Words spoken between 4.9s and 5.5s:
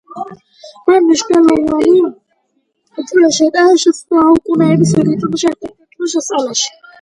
საქართველოს